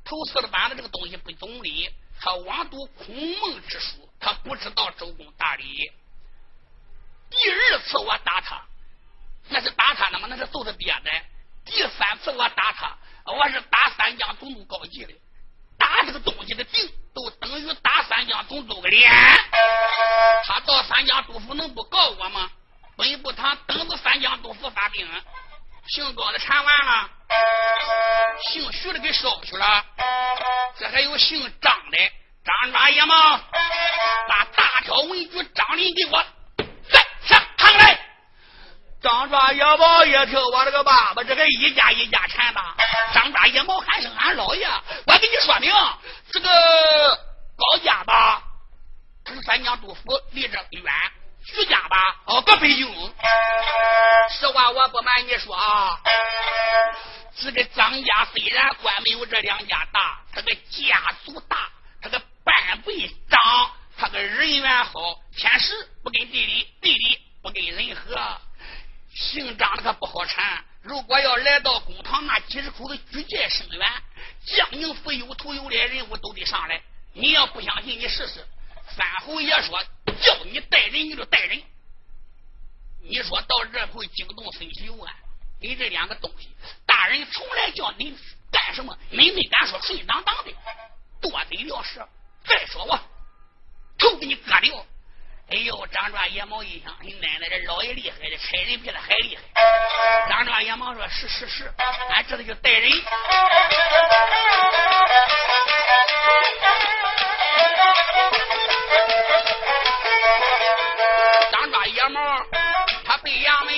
[0.05, 1.89] 头四个板子这个东西不懂理，
[2.21, 5.91] 他妄读孔孟之书，他不知道周公大礼。
[7.31, 8.63] 第二次我打他，
[9.49, 10.27] 那是打他的吗？
[10.29, 11.11] 那是揍他爹的。
[11.65, 12.99] 第三次我打他，
[13.33, 15.15] 我是打三江总督高级的。
[15.85, 19.13] 打这个东西的腚，都等于打三江总督个脸。
[20.47, 22.49] 他到三江督府能不告我吗？
[22.97, 25.07] 本部堂等着三江督府发兵，
[25.89, 27.11] 姓高的缠完了，
[28.49, 29.85] 姓徐的给烧去了。
[30.79, 31.99] 这还有姓张的，
[32.45, 33.39] 张抓爷吗，
[34.27, 36.25] 把大条文举张林给我
[36.91, 38.04] 在上堂来。
[39.05, 42.61] 张抓野猫一听，我这个爸爸，这个一家一家缠的。
[43.13, 44.67] 张抓野猫喊声俺老爷，
[45.07, 45.71] 我给你说明，
[46.33, 46.49] 这个
[47.55, 48.43] 高家吧，
[49.23, 50.91] 他是三江督府，离这远；
[51.45, 53.15] 徐家吧，哦，搁北京。
[54.31, 56.01] 实话我不瞒你说啊，
[57.37, 61.69] 这个张家虽然官没有这两家大，他个家族大，
[62.01, 68.41] 他个半辈长，他个人缘好，天时不跟地理，地理不跟人和。
[69.15, 73.81] 姓张的可不好缠，如果要来到公堂，那几十口子举荐声援，
[74.45, 76.83] 江宁府有头有脸人物都得上来。
[77.13, 78.45] 你要不相信，你试试。
[78.97, 79.81] 三侯爷说
[80.21, 81.63] 叫你带人，你就带人。
[83.03, 85.15] 你说到这会惊动孙喜友啊？
[85.61, 86.49] 你这两个东西，
[86.85, 88.17] 大人从来叫你
[88.51, 90.53] 干什么，你没敢说顺当当的，
[91.21, 92.05] 多嘴了事。
[92.45, 93.01] 再说我
[93.97, 94.87] 头给你割掉。
[95.51, 99.43] 哎呦，张抓野猫一想，你奶奶这老爷厉害，这差人比他还厉害。
[100.29, 101.71] 张抓野猫说：“是是是，
[102.11, 102.91] 俺这就带人。”
[111.53, 112.21] 张抓野猫，
[113.05, 113.75] 他背衙门，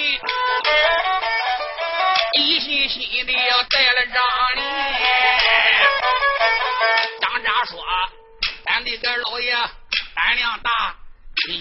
[2.35, 4.23] 一心心的要带了张
[4.55, 4.65] 林。
[7.21, 7.85] 张家说
[8.65, 9.53] ：“咱的个老爷
[10.15, 10.95] 胆量大。”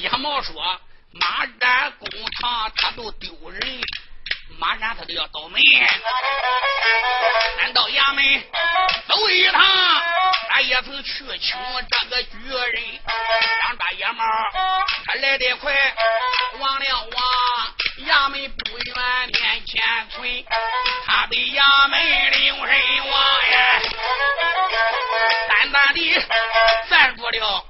[0.06, 0.54] 野猫说
[1.13, 2.08] ：“马占工
[2.39, 3.82] 厂他都丢人，
[4.60, 5.60] 马占他都要倒霉。
[7.58, 8.24] 咱到衙门
[9.08, 9.65] 走一趟，
[10.50, 11.58] 俺也曾去请
[11.89, 12.84] 这个举人。
[13.63, 14.24] 张大野猫，
[15.08, 15.74] 他来得快，
[16.60, 18.96] 望了望衙门不远
[19.34, 20.46] 面前村，
[21.08, 23.82] 他的衙门领人望呀，
[25.86, 26.00] 淡淡的
[26.89, 27.65] 站住了。”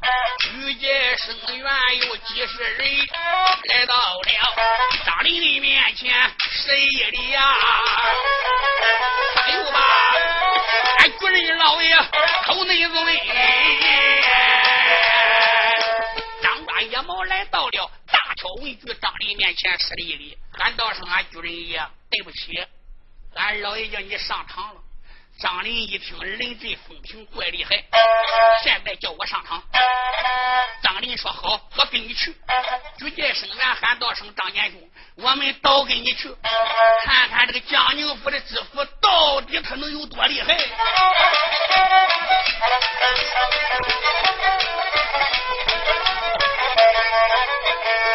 [0.58, 1.66] 遇见生员
[2.08, 2.88] 有几十人
[3.70, 4.32] 来到了
[5.06, 6.14] 张林的面前，
[6.52, 7.42] 谁的呀？
[9.46, 9.80] 哎呦妈，
[11.00, 11.96] 俺主人老爷
[12.46, 13.06] 口内尊。
[16.42, 22.64] 张大野猫来到了大挑文举张林面前，施了一礼，喊道声：“俺主人爷，对不起，
[23.36, 24.82] 俺老爷叫你上堂了。”
[25.38, 27.76] 张林一听，人阵风平，怪厉害。
[28.64, 29.62] 现在叫我上场。
[30.82, 32.34] 张林说：“好，我跟你去。”
[32.98, 34.80] 举荐声援喊道声：“张年兄，
[35.16, 36.34] 我们倒跟你去，
[37.04, 40.58] 看看这个江宁府的知府到底他能有多厉害。”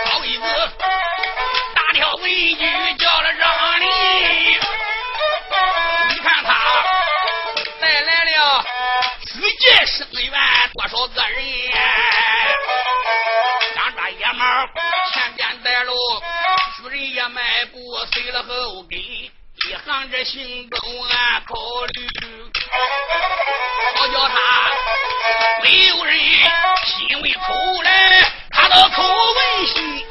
[0.07, 0.73] 好一个
[1.75, 2.65] 大条文举
[10.01, 10.33] 举荐生员
[10.73, 11.39] 多少个人？
[13.75, 14.45] 张抓野猫
[15.13, 15.95] 前边带路，
[16.79, 17.79] 主人也迈步
[18.13, 18.99] 随了后跟。
[18.99, 21.55] 一行这行动俺考
[21.93, 22.09] 虑，
[23.97, 24.35] 好叫他
[25.63, 26.19] 没有人
[26.87, 30.07] 心为口来，他的口为心。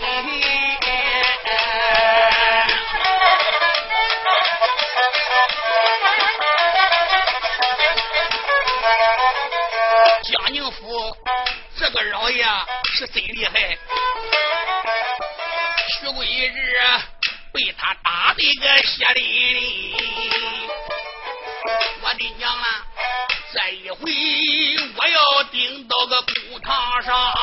[11.92, 12.46] 这个老爷
[12.94, 13.76] 是真厉害，
[15.88, 16.54] 徐贵日
[17.52, 19.24] 被他打的个血淋
[19.56, 20.70] 淋。
[22.04, 22.86] 我的娘啊！
[23.52, 23.98] 这一回
[24.98, 27.34] 我要顶到个公堂上，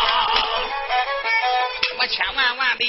[1.98, 2.84] 我千万万的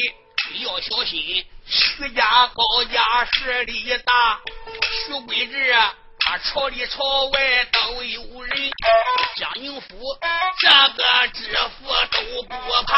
[0.64, 1.44] 要小心。
[1.66, 4.40] 徐家高家势力大，
[5.08, 5.74] 徐贵志
[6.30, 7.40] 他朝里朝外
[7.72, 8.72] 都有人，
[9.38, 9.88] 江宁府
[10.60, 12.54] 这个知府都不
[12.86, 12.94] 怕，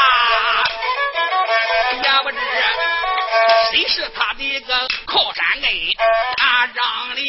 [1.94, 2.38] 也不知
[3.70, 5.70] 谁是他的个靠山根，
[6.38, 7.22] 他让里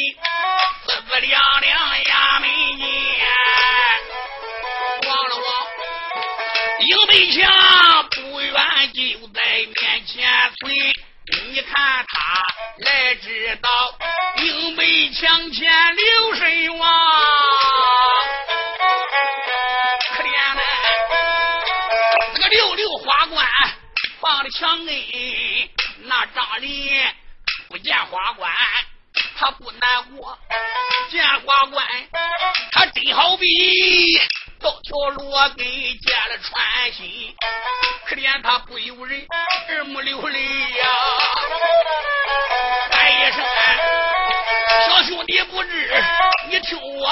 [0.86, 2.48] 四四两两也没
[2.78, 3.24] 见，
[5.06, 5.46] 望了望，
[6.80, 8.52] 英北强不远
[8.92, 9.40] 就在
[9.80, 10.28] 面前
[10.58, 10.74] 存。
[11.24, 12.42] 你看他
[12.78, 13.68] 来知道，
[15.12, 16.90] 墙前留神望，
[20.16, 20.62] 可怜的
[22.34, 23.46] 这个六六花冠
[24.20, 25.70] 放的墙内，
[26.04, 27.06] 那张林
[27.68, 28.50] 不见花冠，
[29.36, 30.34] 他不难过；
[31.10, 31.86] 见花冠，
[32.72, 34.18] 他真好比。
[34.60, 37.34] 到条路根见了穿心，
[38.06, 39.26] 可怜他不由人，
[39.68, 40.86] 二目流泪呀！
[45.52, 45.68] 不知，
[46.50, 47.06] 你听我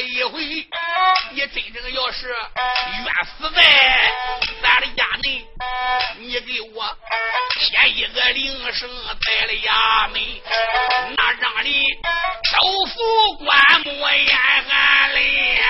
[0.00, 3.62] 一回，你真正要是冤死在
[4.62, 5.44] 咱的衙内，
[6.18, 6.96] 你给我
[7.54, 8.88] 添一个铃声
[9.26, 10.20] 在了衙门，
[11.16, 11.84] 那让你
[12.50, 14.36] 守府官莫眼
[14.68, 15.62] 含泪。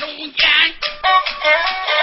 [0.00, 1.93] 中间，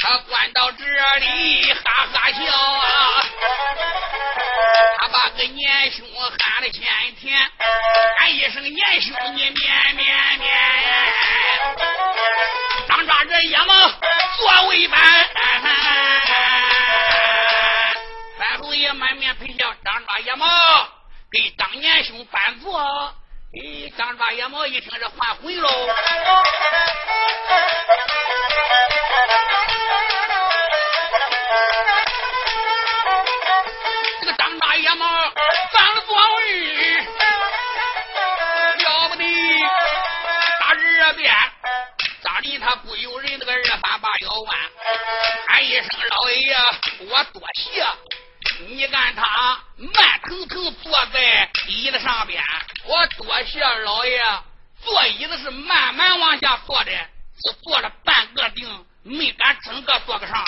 [0.00, 0.84] 他关到这
[1.18, 3.24] 里，哈哈笑啊！
[5.00, 6.06] 他把个年兄
[6.38, 6.86] 喊了前
[7.20, 7.36] 天，
[8.18, 10.48] 喊一声年兄，你面面面。
[12.88, 13.74] 张抓这野猫
[14.36, 15.00] 作为伴，
[18.38, 19.74] 三侯爷满面陪笑。
[19.84, 20.46] 张抓野猫
[21.32, 22.80] 给当年兄搬座，
[23.52, 25.68] 哎，张抓野猫一听这换回喽。
[34.20, 35.24] 这个张大爷嘛，
[35.72, 36.98] 上了座位，
[38.76, 39.24] 了不得，
[40.60, 41.34] 大热边，
[42.22, 44.58] 张里他不由人那个二三把腰弯，
[45.48, 46.56] 喊一声老爷，
[47.10, 47.84] 我多谢。
[48.66, 52.42] 你看他慢腾腾坐在椅子上边，
[52.84, 54.22] 我多谢老爷。
[54.84, 56.92] 坐椅子是慢慢往下坐的，
[57.44, 58.86] 是坐了半个腚。
[59.04, 60.44] 没敢整个做个上，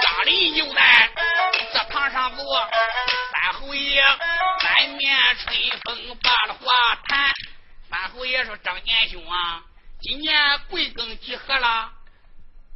[0.00, 1.10] 张林就在
[1.70, 2.70] 这堂上坐，
[3.30, 4.02] 三侯爷
[4.62, 6.64] 满面春风把了话
[7.08, 7.30] 谈。
[7.90, 9.60] 三侯爷说：“张年兄啊，
[10.00, 11.92] 今年贵庚几何了？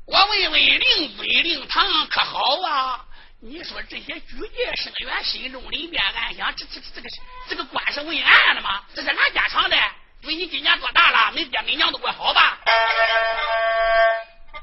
[0.05, 3.07] 我问问令尊令堂可好啊？
[3.41, 7.09] 你说这些举荐生员心中里面暗想：这这这个
[7.49, 8.85] 这个官是问案的吗？
[8.95, 9.77] 这是哪家常的？”
[10.25, 11.33] 问你今年多大了？
[11.33, 12.59] 没爹没娘都怪好吧？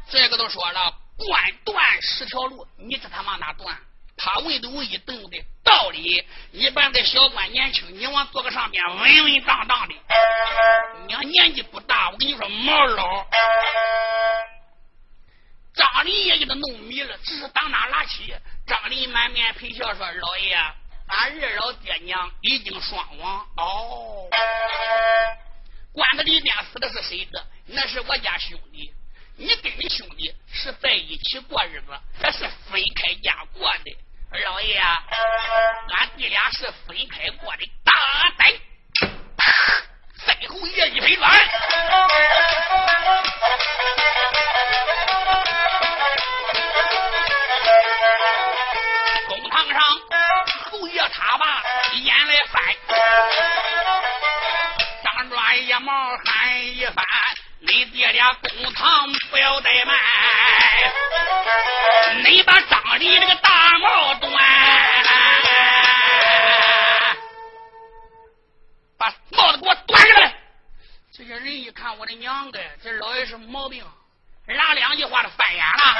[0.09, 3.75] 这个都说了，断断十条路，你这他妈哪断？
[4.17, 6.25] 他问都问一等的道理。
[6.51, 9.95] 一般的小官年轻，你往坐个上边稳稳当当的。
[11.07, 13.25] 你年纪不大，我跟你说毛老。
[15.73, 18.33] 张林也给他弄迷了，只是当哪拉起。
[18.65, 20.55] 张林满面陪笑说：“老爷，
[21.07, 24.29] 俺二老爹娘已经双亡。”哦。
[25.95, 27.47] 关子里面死的是谁的？
[27.67, 28.93] 那是我家兄弟。
[29.37, 32.39] 你跟你兄弟是在一起过日子，还是
[32.69, 33.97] 分开家过的？
[34.29, 37.65] 二老爷，俺弟俩是分开过的。
[37.85, 37.93] 大
[38.37, 38.53] 胆！
[40.25, 41.31] 再侯爷一拍砖，
[49.27, 49.79] 公堂上
[50.71, 52.63] 侯爷他把眼来翻。
[55.23, 57.05] 抓一毛喊一番，
[57.59, 59.95] 你爹俩公堂不要怠慢，
[62.23, 64.31] 你把张离这个大帽端，
[68.97, 70.33] 把帽子给我端下来。
[71.11, 73.83] 这些人一看，我的娘个，这老爷是毛病，
[74.45, 75.95] 哪两句话都翻眼了。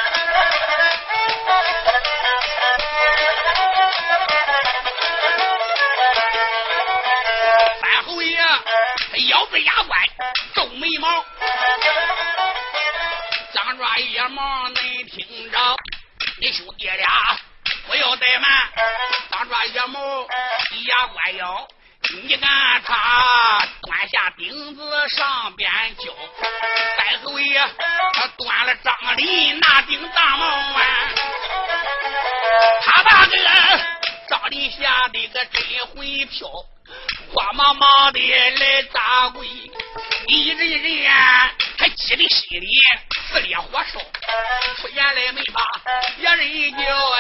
[9.18, 10.00] 小子牙关，
[10.54, 11.26] 皱眉毛，
[13.54, 15.58] 张抓野毛，你听着，
[16.42, 17.38] 你兄弟俩
[17.88, 18.70] 不要怠慢，
[19.32, 20.28] 张抓野毛，
[20.88, 21.68] 牙关腰。
[22.28, 26.14] 你看他端下钉子上边交，
[27.00, 27.60] 再后爷
[28.14, 31.10] 他端了张林那顶大帽啊，
[32.84, 33.36] 他把个
[34.30, 36.48] 张林吓得个真魂飘，
[37.34, 39.46] 慌忙忙的来砸跪，
[40.28, 41.04] 一人人
[41.78, 42.68] 还急得心里
[43.30, 44.00] 似烈火烧，
[44.78, 45.62] 出言来没把
[46.18, 46.78] 别人叫
[47.12, 47.20] 哎，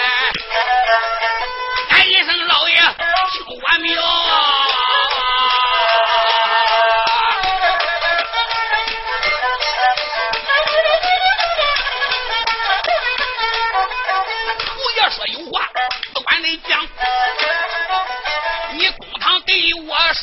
[1.89, 4.01] 喊一声老爷听完没 有？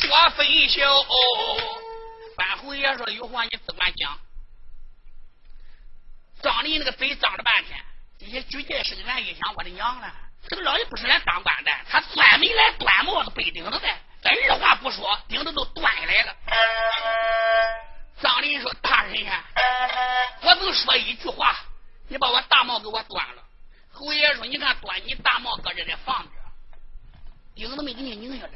[0.03, 1.05] 说分晓，
[2.35, 4.19] 范侯爷说：“有话，你只管讲。”
[6.43, 7.79] 张林那个嘴张了半天，
[8.19, 10.13] 这些举荐生俺一想，我的娘了！
[10.49, 13.87] 这个老爷不是来当官的，他专门来端帽子背顶子的。
[14.25, 16.35] 二话不说，顶子都端来了。
[18.21, 19.43] 张林说：“大人呀，
[20.41, 21.55] 我只说一句话，
[22.09, 23.43] 你把我大帽给我端了。”
[23.91, 26.31] 侯爷说：“你看，端你大帽搁这里放着，
[27.55, 28.53] 顶子没给你拧下来。”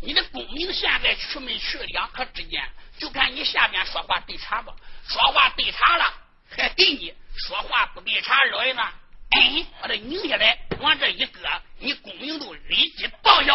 [0.00, 2.62] 你的功名现在去没去两可之间，
[2.98, 4.72] 就看你下边说话对茬不？
[5.08, 6.14] 说话对茬了，
[6.50, 8.80] 还给你；说话不对茬，老爷子，
[9.30, 11.40] 哎，把它拧下来，往这一搁，
[11.78, 13.54] 你功名都立即报销。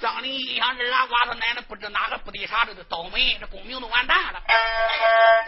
[0.00, 4.42] 张林一想，这拉瓜子奶奶不知哪个不对茬，这就倒霉，这功名都完蛋了。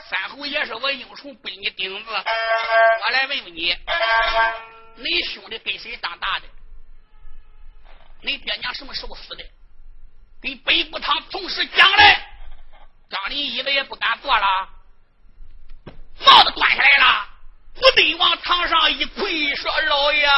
[0.09, 3.77] 三侯爷说：“我英雄背你钉子，我来问问你，
[4.95, 6.47] 你兄弟跟谁长大的？
[8.23, 9.45] 你爹娘什么时候死的？”
[10.47, 12.25] 给北部堂同时讲来，
[13.11, 14.47] 张林一子也不敢坐了，
[16.25, 17.27] 帽子端下来了，
[17.75, 20.29] 不得往堂上一跪，说：“老爷。”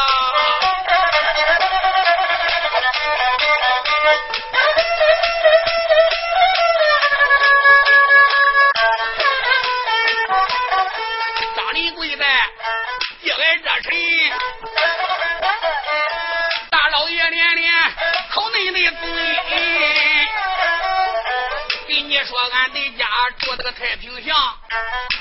[22.19, 23.07] 别说俺在家
[23.39, 24.37] 住这个太平巷，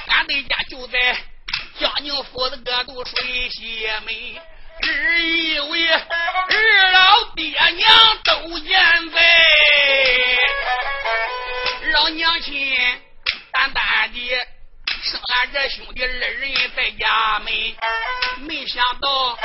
[0.08, 0.98] 俺在家就在
[1.80, 4.42] 江宁府的个渡水西门，
[4.82, 7.88] 只以为二老爹娘
[8.24, 9.22] 都健在，
[11.94, 12.76] 老娘亲
[13.52, 14.18] 单单的
[15.04, 17.54] 生俺这兄弟二人在家门，
[18.48, 19.38] 没想到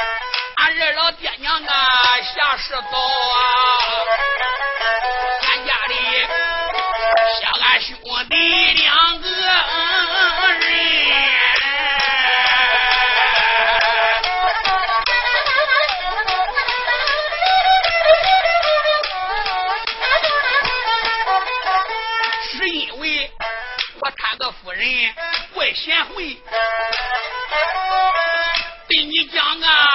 [0.57, 1.87] 俺二老爹娘啊
[2.35, 3.43] 下世早啊，
[7.41, 7.97] 像俺兄
[8.29, 8.37] 弟
[8.75, 9.47] 两个人，
[22.51, 23.31] 是因为
[24.01, 25.15] 我他个夫人
[25.55, 26.37] 怪贤惠，
[28.89, 29.89] 对你讲啊，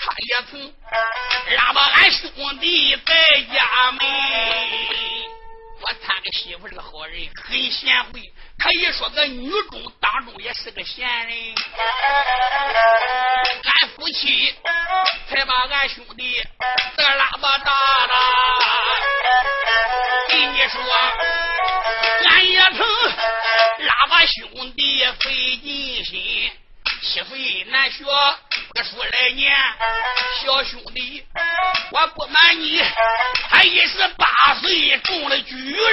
[0.00, 0.72] 他也曾
[1.56, 2.30] 拉把俺兄
[2.60, 3.12] 弟在
[3.52, 5.13] 家门。
[5.84, 11.54] 我参个媳妇是个好人，很贤惠，可以说个女中当中也是个贤人。
[13.64, 14.54] 俺夫妻
[15.28, 16.42] 才把俺兄弟
[16.96, 17.72] 这拉巴大
[18.06, 18.14] 了，
[20.30, 20.80] 给你说，
[22.30, 22.78] 俺也曾
[23.86, 26.50] 拉把兄弟费尽心。
[27.02, 28.04] 七岁难学，
[28.82, 29.54] 说来年，
[30.42, 31.24] 小兄弟，
[31.90, 32.82] 我不瞒你，
[33.48, 35.84] 他一十八岁中了举人。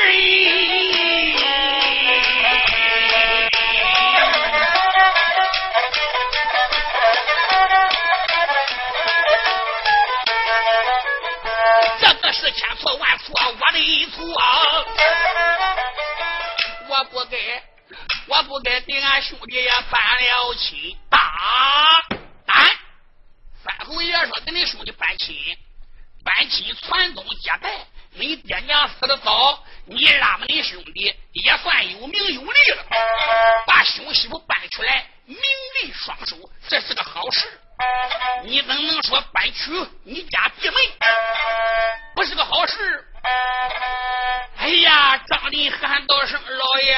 [12.00, 14.24] 这个是千错万错，我的错，
[16.90, 17.38] 我不该。
[18.28, 21.20] 我不该对俺兄弟也搬了亲，打。
[23.64, 25.36] 三侯爷说：“跟你兄弟搬亲，
[26.24, 27.70] 搬亲传宗接代。
[28.14, 32.86] 你爹娘死的早，你拉么你兄弟也算有名有利了。
[33.66, 35.38] 把兄媳妇搬出来，名
[35.82, 36.38] 利双收，
[36.68, 37.48] 这是个好事。
[38.44, 39.72] 你怎能说搬去
[40.04, 40.76] 你家弟妹，
[42.16, 43.08] 不是个好事？”
[44.58, 46.98] 哎呀，张林喊道声：“老爷，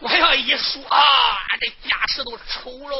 [0.00, 2.96] 我要一说，俺这家事都愁喽。”